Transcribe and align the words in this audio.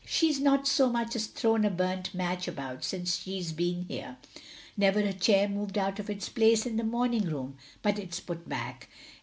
She 0.03 0.31
's 0.33 0.39
not 0.39 0.67
so 0.67 0.89
much 0.89 1.15
as 1.15 1.27
thrown 1.27 1.63
a 1.63 1.69
btimt 1.69 2.15
match 2.15 2.47
about 2.47 2.83
since 2.83 3.17
she 3.17 3.39
's 3.39 3.51
been 3.51 3.85
here. 3.87 4.17
Never 4.75 4.99
a 5.01 5.13
chair 5.13 5.47
moved 5.47 5.77
out 5.77 5.99
of 5.99 6.09
its 6.09 6.27
place 6.27 6.65
in 6.65 6.77
the 6.77 6.83
moming 6.83 7.29
room, 7.31 7.55
but 7.83 7.99
it 7.99 8.15
's 8.15 8.19
put 8.19 8.49
back. 8.49 8.89